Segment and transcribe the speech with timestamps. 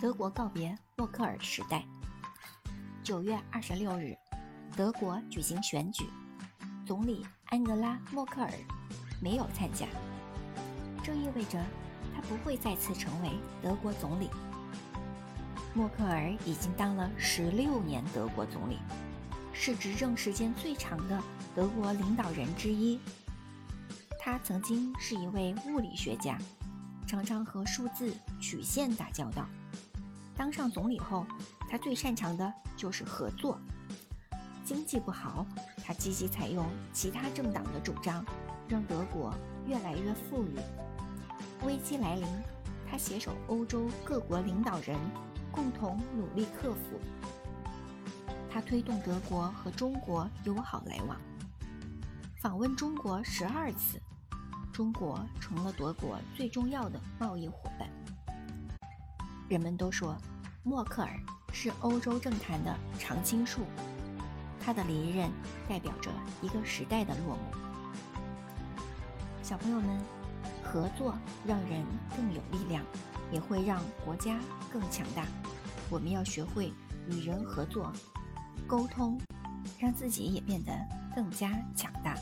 [0.00, 1.84] 德国告别默克尔时代。
[3.02, 4.16] 九月二十六日，
[4.74, 6.08] 德国举行选举，
[6.86, 8.50] 总理安格拉·默克尔
[9.20, 9.86] 没有参加，
[11.04, 11.62] 这意味着
[12.14, 13.28] 他不会再次成为
[13.62, 14.30] 德国总理。
[15.74, 18.78] 默克尔已经当了十六年德国总理，
[19.52, 21.22] 是执政时间最长的
[21.54, 22.98] 德国领导人之一。
[24.18, 26.38] 他曾经是一位物理学家，
[27.06, 29.46] 常常和数字曲线打交道。
[30.40, 31.26] 当上总理后，
[31.68, 33.60] 他最擅长的就是合作。
[34.64, 35.44] 经济不好，
[35.84, 38.24] 他积极采用其他政党的主张，
[38.66, 39.34] 让德国
[39.66, 40.56] 越来越富裕。
[41.66, 42.26] 危机来临，
[42.90, 44.98] 他携手欧洲各国领导人，
[45.52, 46.98] 共同努力克服。
[48.50, 51.20] 他推动德国和中国友好来往，
[52.40, 54.00] 访问中国十二次，
[54.72, 57.86] 中国成了德国最重要的贸易伙伴。
[59.50, 60.16] 人们都说，
[60.62, 61.18] 默克尔
[61.52, 63.62] 是欧洲政坛的常青树，
[64.60, 65.30] 他的离任
[65.66, 66.10] 代表着
[66.42, 67.42] 一个时代的落幕。
[69.42, 69.98] 小朋友们，
[70.62, 71.14] 合作
[71.46, 71.82] 让人
[72.14, 72.84] 更有力量，
[73.32, 74.38] 也会让国家
[74.70, 75.24] 更强大。
[75.88, 76.70] 我们要学会
[77.08, 77.90] 与人合作、
[78.66, 79.18] 沟通，
[79.78, 80.72] 让自己也变得
[81.16, 82.14] 更加强大。